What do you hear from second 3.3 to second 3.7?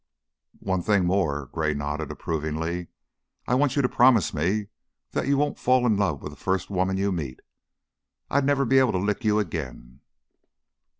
"I